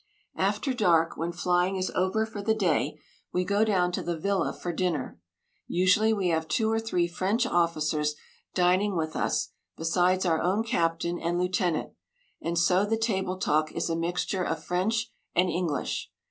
[0.39, 2.97] After dark, when flying is over for the day,
[3.31, 5.19] we go down to the villa for dinner.
[5.67, 8.15] Usually we have two or three French officers
[8.55, 11.91] dining with us besides our own captain and lieutenant,
[12.41, 16.09] and so the table talk is a mixture of French and English.